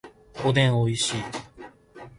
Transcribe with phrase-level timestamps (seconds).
[0.43, 1.13] おでんおいしい